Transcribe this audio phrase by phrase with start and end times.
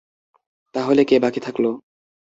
[0.75, 1.65] তাহলে কে বাকি থাকল?